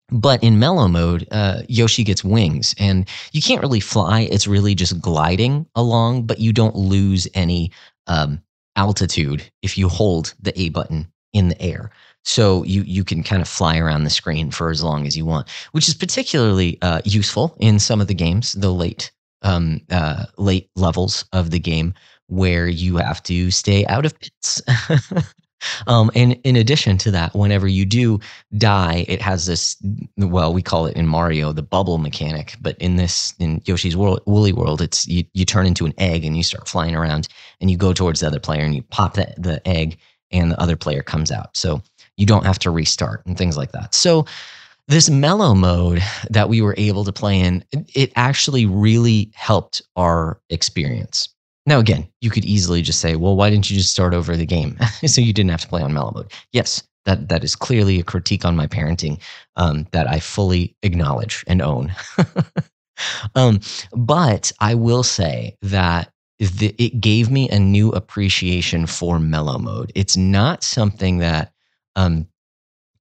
But 0.10 0.42
in 0.42 0.58
mellow 0.58 0.88
mode, 0.88 1.28
uh, 1.32 1.64
Yoshi 1.68 2.04
gets 2.04 2.24
wings, 2.24 2.74
and 2.80 3.08
you 3.34 3.42
can't 3.42 3.62
really 3.62 3.82
fly. 3.82 4.22
It's 4.22 4.48
really 4.48 4.74
just 4.74 5.02
gliding 5.02 5.66
along, 5.76 6.24
but 6.24 6.40
you 6.40 6.54
don't 6.54 6.76
lose 6.76 7.28
any 7.34 7.72
um, 8.08 8.42
altitude 8.78 9.50
if 9.62 9.78
you 9.78 9.90
hold 9.90 10.34
the 10.40 10.58
A 10.60 10.70
button 10.70 11.12
in 11.34 11.50
the 11.50 11.62
air. 11.62 11.92
So 12.24 12.64
you 12.64 12.84
you 12.84 13.04
can 13.04 13.24
kind 13.24 13.42
of 13.42 13.48
fly 13.48 13.78
around 13.78 14.04
the 14.04 14.10
screen 14.10 14.52
for 14.52 14.70
as 14.70 14.84
long 14.84 15.06
as 15.06 15.18
you 15.18 15.26
want, 15.26 15.50
which 15.72 15.88
is 15.90 15.94
particularly 15.94 16.78
uh, 16.82 17.02
useful 17.04 17.56
in 17.60 17.80
some 17.80 18.00
of 18.00 18.08
the 18.08 18.14
games, 18.14 18.54
the 18.54 18.72
late 18.72 19.12
um, 19.42 19.82
uh, 19.90 20.26
late 20.38 20.70
levels 20.76 21.26
of 21.34 21.52
the 21.52 21.60
game 21.60 21.94
where 22.28 22.68
you 22.68 22.98
have 22.98 23.24
to 23.24 23.52
stay 23.52 23.86
out 23.88 24.06
of 24.06 24.20
pits. 24.20 24.62
um, 25.88 26.12
and 26.16 26.40
in 26.44 26.56
addition 26.56 26.98
to 27.00 27.12
that, 27.12 27.36
whenever 27.36 27.68
you 27.68 27.86
do 27.86 28.20
die, 28.58 29.06
it 29.08 29.22
has 29.22 29.46
this, 29.46 29.76
well, 30.18 30.54
we 30.54 30.62
call 30.62 30.86
it 30.86 30.96
in 30.96 31.08
Mario 31.08 31.52
the 31.52 31.64
bubble 31.64 31.98
mechanic, 31.98 32.56
but 32.62 32.78
in 32.80 32.96
this, 32.96 33.34
in 33.40 33.62
Yoshi's 33.66 33.98
world, 33.98 34.22
Woolly 34.26 34.54
World, 34.54 34.82
it's 34.82 35.08
you, 35.08 35.24
you 35.34 35.46
turn 35.46 35.66
into 35.66 35.86
an 35.86 35.94
egg 35.98 36.26
and 36.26 36.38
you 36.38 36.44
start 36.44 36.68
flying 36.68 36.96
around 36.96 37.28
and 37.62 37.72
you 37.72 37.78
go 37.78 37.94
towards 37.94 38.20
the 38.20 38.28
other 38.28 38.40
player 38.40 38.62
and 38.62 38.76
you 38.76 38.84
pop 38.84 39.14
the, 39.14 39.34
the 39.38 39.66
egg 39.68 39.98
and 40.32 40.52
the 40.52 40.62
other 40.62 40.76
player 40.76 41.02
comes 41.02 41.32
out. 41.32 41.56
So 41.56 41.82
you 42.18 42.26
don't 42.26 42.46
have 42.46 42.60
to 42.60 42.72
restart 42.72 43.26
and 43.26 43.38
things 43.38 43.58
like 43.58 43.72
that. 43.72 43.94
So 43.94 44.26
this 44.88 45.10
mellow 45.10 45.54
mode 45.54 46.02
that 46.30 46.50
we 46.50 46.62
were 46.62 46.76
able 46.78 47.04
to 47.04 47.12
play 47.12 47.40
in, 47.40 47.64
it 47.94 48.12
actually 48.16 48.66
really 48.66 49.32
helped 49.36 49.82
our 49.96 50.40
experience. 50.50 51.30
Now, 51.68 51.80
again, 51.80 52.08
you 52.22 52.30
could 52.32 52.46
easily 52.46 52.82
just 52.82 53.02
say, 53.02 53.18
well, 53.18 53.36
why 53.36 53.50
didn't 53.50 53.70
you 53.70 53.76
just 53.76 53.92
start 53.92 54.14
over 54.14 54.38
the 54.38 54.46
game 54.46 54.78
so 55.06 55.22
you 55.22 55.34
didn't 55.34 55.52
have 55.52 55.62
to 55.62 55.68
play 55.68 55.82
on 55.84 55.94
mellow 55.94 56.14
mode? 56.16 56.32
Yes, 56.54 56.82
that, 57.06 57.28
that 57.28 57.44
is 57.44 57.56
clearly 57.56 58.00
a 58.00 58.04
critique 58.04 58.46
on 58.46 58.56
my 58.56 58.68
parenting 58.68 59.20
um, 59.58 59.86
that 59.92 60.08
I 60.08 60.20
fully 60.22 60.76
acknowledge 60.82 61.44
and 61.46 61.62
own. 61.62 61.94
um, 63.36 63.60
but 63.92 64.52
I 64.62 64.76
will 64.76 65.04
say 65.04 65.58
that 65.62 66.10
the, 66.40 66.74
it 66.78 67.02
gave 67.02 67.30
me 67.30 67.50
a 67.50 67.60
new 67.60 67.90
appreciation 67.90 68.86
for 68.86 69.20
mellow 69.20 69.58
mode. 69.58 69.92
It's 69.94 70.16
not 70.16 70.64
something 70.64 71.18
that 71.18 71.52
um, 71.98 72.28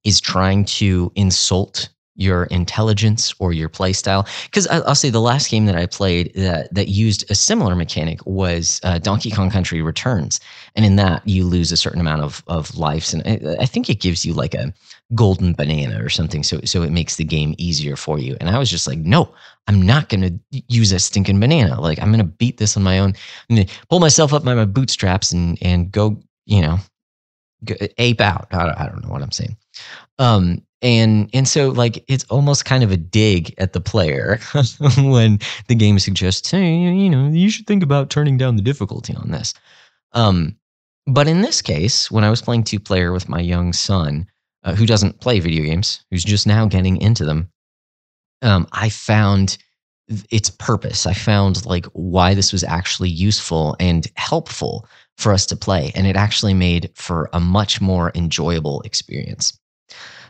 is 0.03 0.19
trying 0.19 0.65
to 0.65 1.11
insult 1.15 1.89
your 2.17 2.45
intelligence 2.45 3.33
or 3.39 3.53
your 3.53 3.69
play 3.69 3.93
style. 3.93 4.27
Because 4.45 4.67
I'll 4.67 4.95
say 4.95 5.09
the 5.09 5.21
last 5.21 5.49
game 5.49 5.65
that 5.67 5.75
I 5.75 5.85
played 5.85 6.33
that, 6.35 6.73
that 6.73 6.89
used 6.89 7.29
a 7.31 7.35
similar 7.35 7.75
mechanic 7.75 8.25
was 8.25 8.81
uh, 8.83 8.97
Donkey 8.97 9.31
Kong 9.31 9.49
Country 9.49 9.81
Returns. 9.81 10.39
And 10.75 10.83
in 10.83 10.95
that, 10.97 11.25
you 11.27 11.45
lose 11.45 11.71
a 11.71 11.77
certain 11.77 12.01
amount 12.01 12.21
of, 12.21 12.43
of 12.47 12.75
lives. 12.75 13.13
And 13.13 13.23
I, 13.25 13.57
I 13.61 13.65
think 13.65 13.89
it 13.89 14.01
gives 14.01 14.25
you 14.25 14.33
like 14.33 14.55
a 14.55 14.73
golden 15.15 15.53
banana 15.53 16.03
or 16.03 16.09
something. 16.09 16.43
So, 16.43 16.59
so 16.65 16.81
it 16.81 16.91
makes 16.91 17.15
the 17.15 17.23
game 17.23 17.55
easier 17.57 17.95
for 17.95 18.19
you. 18.19 18.35
And 18.41 18.49
I 18.49 18.57
was 18.57 18.69
just 18.69 18.87
like, 18.87 18.99
no, 18.99 19.33
I'm 19.67 19.81
not 19.81 20.09
going 20.09 20.21
to 20.21 20.63
use 20.67 20.91
a 20.91 20.99
stinking 20.99 21.39
banana. 21.39 21.79
Like, 21.79 21.99
I'm 22.01 22.11
going 22.11 22.19
to 22.19 22.25
beat 22.25 22.57
this 22.57 22.75
on 22.75 22.83
my 22.83 22.99
own. 22.99 23.13
and 23.49 23.69
pull 23.89 23.99
myself 23.99 24.33
up 24.33 24.43
by 24.43 24.55
my 24.55 24.65
bootstraps 24.65 25.31
and, 25.31 25.57
and 25.61 25.91
go, 25.91 26.19
you 26.45 26.61
know, 26.61 26.77
ape 27.97 28.21
out. 28.21 28.47
I 28.51 28.65
don't, 28.65 28.79
I 28.79 28.87
don't 28.87 29.03
know 29.03 29.09
what 29.09 29.21
I'm 29.21 29.31
saying. 29.31 29.57
Um, 30.19 30.63
and 30.81 31.29
and 31.33 31.47
so 31.47 31.69
like 31.69 32.03
it's 32.07 32.23
almost 32.25 32.65
kind 32.65 32.83
of 32.83 32.91
a 32.91 32.97
dig 32.97 33.53
at 33.57 33.73
the 33.73 33.81
player 33.81 34.39
when 34.97 35.39
the 35.67 35.75
game 35.75 35.97
suggests 35.99 36.51
hey 36.51 36.75
you 36.75 37.09
know 37.09 37.27
you 37.29 37.49
should 37.49 37.65
think 37.65 37.83
about 37.83 38.09
turning 38.09 38.37
down 38.37 38.55
the 38.55 38.61
difficulty 38.61 39.15
on 39.15 39.31
this. 39.31 39.53
Um 40.13 40.55
but 41.07 41.27
in 41.27 41.41
this 41.41 41.61
case 41.61 42.11
when 42.11 42.23
i 42.23 42.29
was 42.29 42.41
playing 42.41 42.63
two 42.63 42.79
player 42.79 43.11
with 43.11 43.29
my 43.29 43.39
young 43.39 43.73
son 43.73 44.27
uh, 44.63 44.75
who 44.75 44.85
doesn't 44.85 45.19
play 45.21 45.39
video 45.39 45.63
games 45.63 46.03
who's 46.11 46.23
just 46.23 46.45
now 46.45 46.65
getting 46.65 46.97
into 46.97 47.25
them 47.25 47.49
um 48.41 48.67
i 48.71 48.89
found 48.89 49.57
its 50.29 50.49
purpose. 50.49 51.05
I 51.05 51.13
found 51.13 51.65
like 51.65 51.85
why 51.87 52.33
this 52.33 52.53
was 52.53 52.63
actually 52.63 53.09
useful 53.09 53.75
and 53.79 54.07
helpful 54.15 54.87
for 55.17 55.33
us 55.33 55.45
to 55.47 55.55
play. 55.57 55.91
And 55.95 56.07
it 56.07 56.15
actually 56.15 56.53
made 56.53 56.89
for 56.95 57.29
a 57.33 57.39
much 57.39 57.81
more 57.81 58.11
enjoyable 58.15 58.81
experience 58.83 59.59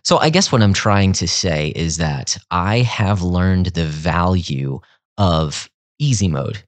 so 0.07 0.19
I 0.19 0.29
guess 0.29 0.53
what 0.53 0.63
I'm 0.63 0.71
trying 0.71 1.11
to 1.11 1.27
say 1.27 1.73
is 1.75 1.97
that 1.97 2.37
I 2.49 2.77
have 2.77 3.23
learned 3.23 3.65
the 3.65 3.83
value 3.83 4.79
of 5.17 5.69
easy 5.99 6.29
mode. 6.29 6.63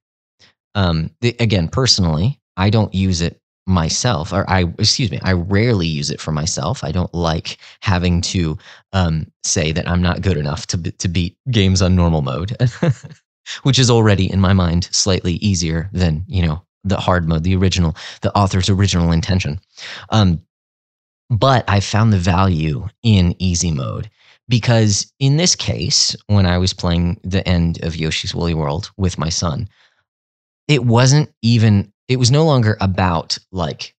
Um, 0.76 1.12
the, 1.22 1.34
again, 1.40 1.70
personally, 1.70 2.38
I 2.58 2.70
don't 2.70 2.94
use 2.94 3.22
it 3.22 3.40
myself, 3.66 4.34
or 4.34 4.44
I, 4.50 4.64
excuse 4.78 5.10
me, 5.10 5.22
I 5.24 5.32
rarely 5.32 5.88
use 5.88 6.10
it 6.10 6.20
for 6.20 6.34
myself. 6.34 6.84
I 6.84 6.92
don't 6.92 7.14
like 7.14 7.60
having 7.82 8.20
to 8.24 8.58
um, 8.92 9.32
say 9.46 9.72
that 9.72 9.88
I'm 9.88 10.02
not 10.02 10.22
good 10.22 10.36
enough 10.36 10.68
to 10.68 10.92
to 10.92 11.08
beat 11.08 11.38
games 11.50 11.82
on 11.82 11.96
normal 11.96 12.22
mode, 12.22 12.58
which 13.64 13.80
is 13.80 13.90
already 13.90 14.30
in 14.30 14.42
my 14.42 14.52
mind 14.52 14.90
slightly 14.92 15.36
easier 15.36 15.90
than 15.94 16.26
you 16.28 16.46
know 16.46 16.62
the 16.84 16.98
hard 16.98 17.26
mode, 17.26 17.44
the 17.44 17.56
original, 17.56 17.96
the 18.20 18.36
author's 18.36 18.70
original 18.70 19.14
intention. 19.14 19.62
Um, 20.10 20.42
but 21.30 21.64
I 21.70 21.80
found 21.80 22.12
the 22.12 22.18
value 22.18 22.88
in 23.04 23.36
easy 23.40 23.72
mode 23.72 24.10
because 24.48 25.12
in 25.20 25.38
this 25.38 25.56
case, 25.56 26.16
when 26.28 26.46
I 26.46 26.58
was 26.58 26.74
playing 26.74 27.20
the 27.24 27.48
end 27.48 27.84
of 27.84 27.96
Yoshi's 27.96 28.34
Woolly 28.34 28.56
World 28.56 28.92
with 28.98 29.20
my 29.20 29.30
son, 29.30 29.70
it 30.68 30.86
wasn't 30.86 31.30
even, 31.42 31.94
it 32.08 32.18
was 32.18 32.32
no 32.32 32.46
longer 32.46 32.78
about 32.82 33.38
like 33.52 33.96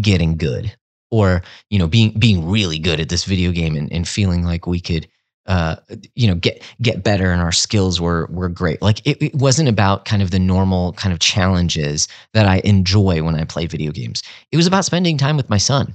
getting 0.00 0.36
good 0.36 0.74
or, 1.10 1.42
you 1.70 1.78
know, 1.78 1.86
being, 1.86 2.18
being 2.18 2.48
really 2.48 2.78
good 2.78 2.98
at 2.98 3.08
this 3.08 3.24
video 3.24 3.52
game 3.52 3.76
and, 3.76 3.92
and 3.92 4.08
feeling 4.08 4.44
like 4.44 4.66
we 4.66 4.80
could, 4.80 5.06
uh, 5.46 5.76
you 6.14 6.26
know, 6.26 6.34
get, 6.34 6.62
get 6.80 7.04
better 7.04 7.30
and 7.30 7.42
our 7.42 7.52
skills 7.52 8.00
were, 8.00 8.26
were 8.30 8.48
great. 8.48 8.82
Like 8.82 9.06
it, 9.06 9.22
it 9.22 9.34
wasn't 9.34 9.68
about 9.68 10.04
kind 10.04 10.22
of 10.22 10.32
the 10.32 10.38
normal 10.38 10.94
kind 10.94 11.12
of 11.12 11.20
challenges 11.20 12.08
that 12.32 12.46
I 12.46 12.60
enjoy 12.64 13.22
when 13.22 13.36
I 13.36 13.44
play 13.44 13.66
video 13.66 13.92
games. 13.92 14.22
It 14.50 14.56
was 14.56 14.66
about 14.66 14.84
spending 14.84 15.16
time 15.16 15.36
with 15.36 15.50
my 15.50 15.58
son 15.58 15.94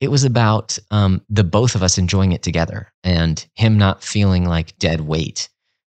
it 0.00 0.10
was 0.10 0.24
about 0.24 0.78
um, 0.90 1.22
the 1.28 1.44
both 1.44 1.74
of 1.74 1.82
us 1.82 1.98
enjoying 1.98 2.32
it 2.32 2.42
together 2.42 2.92
and 3.04 3.46
him 3.54 3.76
not 3.76 4.02
feeling 4.02 4.46
like 4.46 4.76
dead 4.78 5.02
weight 5.02 5.48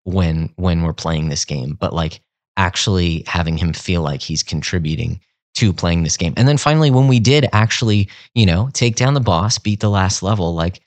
when 0.05 0.53
when 0.57 0.83
we're 0.83 0.93
playing 0.93 1.29
this 1.29 1.45
game, 1.45 1.77
but 1.79 1.93
like 1.93 2.21
actually 2.57 3.25
having 3.27 3.57
him 3.57 3.73
feel 3.73 4.03
like 4.03 4.23
he's 4.23 4.43
contributing 4.43 5.21
to 5.55 5.73
playing 5.73 6.03
this 6.03 6.17
game. 6.17 6.35
And 6.37 6.47
then 6.47 6.59
finally, 6.59 6.91
when 6.91 7.09
we 7.09 7.19
did 7.19 7.49
actually, 7.53 8.09
you 8.35 8.47
know, 8.47 8.71
take 8.73 8.97
down 8.97 9.15
the 9.15 9.21
boss, 9.21 9.59
beat 9.59 9.81
the 9.81 9.91
last 9.91 10.23
level, 10.23 10.55
like 10.55 10.81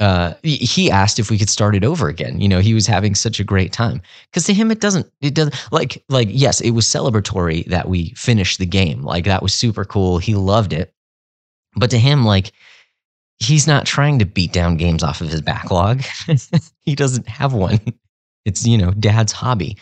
uh, 0.00 0.34
he 0.42 0.90
asked 0.90 1.18
if 1.18 1.30
we 1.30 1.38
could 1.38 1.48
start 1.48 1.74
it 1.74 1.84
over 1.84 2.08
again. 2.08 2.40
You 2.40 2.48
know, 2.48 2.60
he 2.60 2.72
was 2.72 2.86
having 2.86 3.14
such 3.14 3.40
a 3.40 3.44
great 3.44 3.72
time 3.72 4.00
because 4.30 4.44
to 4.44 4.54
him 4.54 4.70
it 4.70 4.80
doesn't 4.80 5.10
it 5.20 5.34
doesn't 5.34 5.54
like 5.72 6.02
like 6.08 6.28
yes, 6.30 6.60
it 6.60 6.70
was 6.70 6.86
celebratory 6.86 7.66
that 7.66 7.88
we 7.88 8.10
finished 8.10 8.58
the 8.58 8.66
game. 8.66 9.02
Like 9.02 9.24
that 9.24 9.42
was 9.42 9.52
super 9.52 9.84
cool. 9.84 10.18
He 10.18 10.34
loved 10.34 10.72
it. 10.72 10.92
But 11.76 11.90
to 11.90 11.98
him, 11.98 12.24
like, 12.24 12.52
he's 13.38 13.66
not 13.66 13.86
trying 13.86 14.18
to 14.18 14.24
beat 14.24 14.52
down 14.52 14.76
games 14.76 15.02
off 15.02 15.20
of 15.20 15.30
his 15.30 15.42
backlog. 15.42 16.02
he 16.80 16.94
doesn't 16.94 17.28
have 17.28 17.52
one. 17.52 17.80
It's, 18.44 18.66
you 18.66 18.78
know, 18.78 18.92
dad's 18.92 19.32
hobby. 19.32 19.76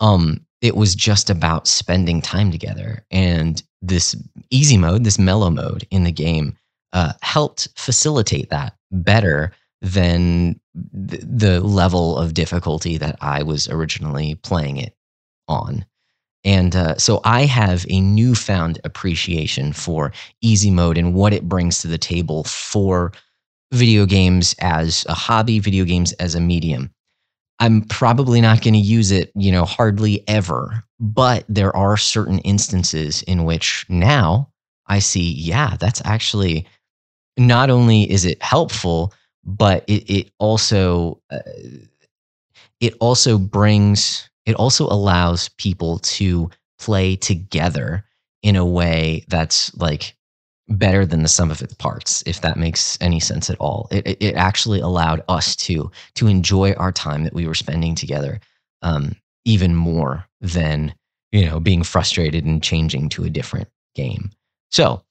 Um, 0.00 0.46
it 0.60 0.76
was 0.76 0.94
just 0.94 1.28
about 1.28 1.66
spending 1.66 2.22
time 2.22 2.52
together. 2.52 3.04
And 3.10 3.62
this 3.82 4.14
easy 4.50 4.78
mode, 4.78 5.04
this 5.04 5.18
mellow 5.18 5.50
mode 5.50 5.86
in 5.90 6.04
the 6.04 6.12
game, 6.12 6.56
uh, 6.92 7.12
helped 7.20 7.68
facilitate 7.76 8.50
that 8.50 8.76
better 8.92 9.52
than 9.80 10.60
th- 11.08 11.22
the 11.26 11.60
level 11.60 12.16
of 12.16 12.34
difficulty 12.34 12.96
that 12.98 13.16
I 13.20 13.42
was 13.42 13.68
originally 13.68 14.36
playing 14.36 14.76
it 14.76 14.94
on. 15.48 15.84
And 16.44 16.74
uh, 16.74 16.96
so 16.96 17.20
I 17.24 17.44
have 17.44 17.86
a 17.88 18.00
newfound 18.00 18.80
appreciation 18.84 19.72
for 19.72 20.12
easy 20.40 20.70
mode 20.70 20.98
and 20.98 21.14
what 21.14 21.32
it 21.32 21.48
brings 21.48 21.80
to 21.80 21.88
the 21.88 21.98
table 21.98 22.44
for 22.44 23.12
video 23.72 24.06
games 24.06 24.54
as 24.58 25.06
a 25.08 25.14
hobby, 25.14 25.58
video 25.58 25.84
games 25.84 26.12
as 26.14 26.34
a 26.34 26.40
medium. 26.40 26.90
I'm 27.60 27.82
probably 27.82 28.40
not 28.40 28.60
going 28.62 28.74
to 28.74 28.80
use 28.80 29.12
it, 29.12 29.30
you 29.36 29.52
know, 29.52 29.64
hardly 29.64 30.24
ever, 30.28 30.82
but 30.98 31.44
there 31.48 31.74
are 31.76 31.96
certain 31.96 32.40
instances 32.40 33.22
in 33.22 33.44
which 33.44 33.86
now 33.88 34.50
I 34.86 34.98
see, 34.98 35.32
yeah, 35.32 35.76
that's 35.78 36.02
actually 36.04 36.66
not 37.36 37.70
only 37.70 38.10
is 38.10 38.24
it 38.24 38.42
helpful, 38.42 39.14
but 39.44 39.84
it, 39.86 40.10
it 40.10 40.30
also 40.38 41.20
uh, 41.30 41.38
it 42.80 42.94
also 43.00 43.38
brings 43.38 44.28
it 44.46 44.54
also 44.56 44.86
allows 44.86 45.48
people 45.50 45.98
to 45.98 46.50
play 46.78 47.16
together 47.16 48.04
in 48.42 48.56
a 48.56 48.66
way 48.66 49.24
that's 49.28 49.74
like 49.76 50.16
better 50.68 51.04
than 51.04 51.22
the 51.22 51.28
sum 51.28 51.50
of 51.50 51.62
its 51.62 51.74
parts 51.74 52.22
if 52.26 52.40
that 52.40 52.56
makes 52.56 52.98
any 53.00 53.20
sense 53.20 53.50
at 53.50 53.58
all. 53.58 53.88
It, 53.90 54.16
it 54.20 54.34
actually 54.34 54.80
allowed 54.80 55.22
us 55.28 55.54
to 55.56 55.90
to 56.14 56.26
enjoy 56.26 56.72
our 56.74 56.92
time 56.92 57.24
that 57.24 57.34
we 57.34 57.46
were 57.46 57.54
spending 57.54 57.94
together 57.94 58.40
um, 58.82 59.14
even 59.44 59.74
more 59.74 60.26
than 60.40 60.94
you 61.30 61.44
know 61.46 61.60
being 61.60 61.82
frustrated 61.82 62.44
and 62.44 62.62
changing 62.62 63.08
to 63.10 63.24
a 63.24 63.30
different 63.30 63.68
game. 63.94 64.30
So 64.70 65.02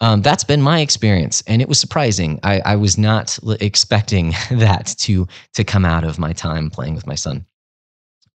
um, 0.00 0.22
that's 0.22 0.44
been 0.44 0.62
my 0.62 0.80
experience 0.80 1.42
and 1.46 1.60
it 1.60 1.68
was 1.68 1.80
surprising. 1.80 2.38
I, 2.44 2.60
I 2.60 2.76
was 2.76 2.96
not 2.96 3.38
expecting 3.60 4.34
that 4.50 4.94
to 4.98 5.26
to 5.54 5.64
come 5.64 5.84
out 5.84 6.04
of 6.04 6.18
my 6.18 6.32
time 6.32 6.70
playing 6.70 6.94
with 6.94 7.06
my 7.06 7.16
son 7.16 7.44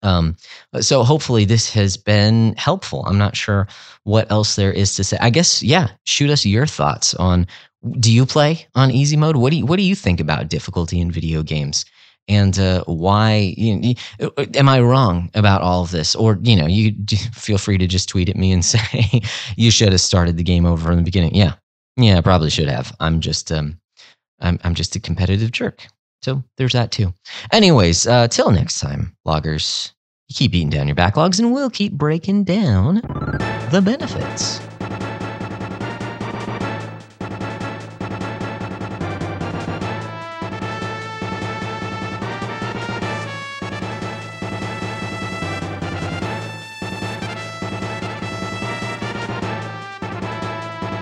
um, 0.03 0.37
so 0.81 1.03
hopefully 1.03 1.45
this 1.45 1.71
has 1.71 1.97
been 1.97 2.55
helpful. 2.57 3.05
I'm 3.07 3.19
not 3.19 3.37
sure 3.37 3.69
what 4.05 4.31
else 4.31 4.57
there 4.57 4.73
is 4.73 4.95
to 4.97 5.05
say. 5.05 5.19
I 5.21 5.31
guess, 5.31 5.63
yeah, 5.63 5.89
shoot 6.05 6.31
us 6.31 6.47
your 6.47 6.67
thoughts 6.67 7.15
on 7.15 7.47
do 7.99 8.13
you 8.13 8.27
play 8.27 8.67
on 8.75 8.91
easy 8.91 9.17
mode? 9.17 9.37
What 9.37 9.51
do 9.51 9.57
you, 9.57 9.67
what 9.67 9.77
do 9.77 9.83
you 9.83 9.95
think 9.95 10.21
about 10.21 10.49
difficulty 10.49 11.01
in 11.01 11.11
video 11.11 11.43
games? 11.43 11.85
And 12.29 12.59
uh, 12.59 12.85
why? 12.85 13.55
You 13.57 13.95
uh, 14.21 14.47
am 14.55 14.69
I 14.69 14.81
wrong 14.81 15.31
about 15.35 15.63
all 15.63 15.83
of 15.83 15.91
this? 15.91 16.15
Or 16.15 16.39
you 16.43 16.55
know, 16.55 16.67
you 16.67 16.95
feel 17.33 17.59
free 17.59 17.79
to 17.79 17.87
just 17.87 18.09
tweet 18.09 18.29
at 18.29 18.37
me 18.37 18.53
and 18.53 18.65
say 18.75 19.23
you 19.57 19.71
should 19.71 19.93
have 19.93 20.01
started 20.01 20.37
the 20.37 20.43
game 20.43 20.67
over 20.67 20.87
from 20.87 20.97
the 20.97 21.03
beginning. 21.03 21.35
Yeah, 21.35 21.55
yeah, 21.97 22.19
I 22.19 22.21
probably 22.21 22.51
should 22.51 22.69
have. 22.69 22.95
I'm 23.01 23.21
just 23.21 23.51
um, 23.51 23.81
I'm 24.41 24.61
I'm 24.63 24.75
just 24.75 24.95
a 24.95 25.01
competitive 25.01 25.51
jerk. 25.51 25.87
So 26.23 26.43
there's 26.57 26.73
that 26.73 26.93
too. 26.93 27.15
Anyways, 27.53 28.07
uh, 28.07 28.29
till 28.29 28.51
next 28.51 28.81
time, 28.81 29.17
loggers. 29.25 29.93
Keep 30.33 30.55
eating 30.55 30.71
down 30.71 30.87
your 30.87 30.95
backlogs, 30.95 31.41
and 31.41 31.53
we'll 31.53 31.71
keep 31.71 31.93
breaking 31.93 32.45
down 32.45 32.97
the 33.73 33.83
benefits. 33.85 34.61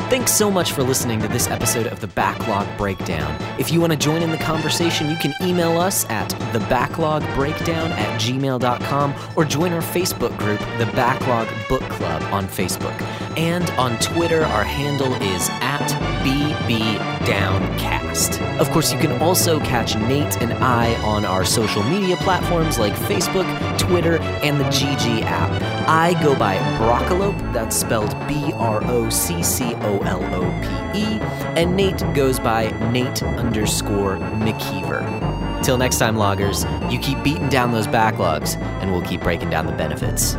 Thanks 0.09 0.33
so 0.33 0.50
much 0.50 0.73
for 0.73 0.83
listening 0.83 1.21
to 1.21 1.29
this 1.29 1.49
episode 1.49 1.87
of 1.87 2.00
the 2.00 2.07
Backlog 2.07 2.67
Breakdown. 2.79 3.37
If 3.61 3.71
you 3.71 3.79
want 3.79 3.93
to 3.93 3.99
join 3.99 4.23
in 4.23 4.31
the 4.31 4.38
conversation, 4.38 5.11
you 5.11 5.17
can 5.17 5.35
email 5.43 5.79
us 5.79 6.09
at 6.09 6.31
thebacklogbreakdown 6.31 7.91
at 7.91 8.19
gmail.com 8.19 9.15
or 9.37 9.45
join 9.45 9.75
our 9.75 9.83
Facebook 9.83 10.35
group, 10.38 10.61
The 10.79 10.91
Backlog 10.97 11.47
Book 11.69 11.83
Club, 11.91 12.23
on 12.33 12.47
Facebook. 12.47 12.99
And 13.37 13.69
on 13.73 13.99
Twitter, 13.99 14.47
our 14.47 14.65
handle 14.65 15.12
is 15.12 15.50
at 15.92 16.25
BBDownCast. 16.25 18.40
Of 18.59 18.68
course, 18.71 18.92
you 18.92 18.99
can 18.99 19.23
also 19.23 19.61
catch 19.61 19.95
Nate 19.97 20.42
and 20.42 20.52
I 20.52 20.95
on 21.02 21.25
our 21.25 21.45
social 21.45 21.85
media 21.85 22.16
platforms 22.16 22.78
like 22.78 22.92
Facebook, 22.95 23.47
Twitter, 23.78 24.18
and 24.42 24.61
the 24.61 24.64
GG 24.64 25.23
app. 25.23 25.62
I 25.88 26.21
go 26.23 26.37
by 26.37 26.59
Broccolope, 26.78 27.52
that's 27.52 27.76
spelled 27.76 28.11
B 28.26 28.52
R 28.54 28.83
O 28.85 29.09
C 29.09 29.42
C 29.42 29.75
O 29.75 29.99
L 30.00 30.23
O 30.35 30.42
P 30.62 30.66
E, 31.00 31.21
and 31.57 31.76
Nate 31.76 32.02
goes 32.14 32.38
by 32.38 32.71
Nate 32.90 33.23
underscore 33.23 34.18
McKeever. 34.18 35.62
Till 35.62 35.78
next 35.78 35.99
time, 35.99 36.16
loggers, 36.16 36.64
you 36.90 36.99
keep 36.99 37.23
beating 37.23 37.49
down 37.49 37.73
those 37.73 37.87
backlogs, 37.87 38.57
and 38.80 38.92
we'll 38.92 39.02
keep 39.02 39.23
breaking 39.23 39.50
down 39.50 39.66
the 39.66 39.73
benefits. 39.73 40.37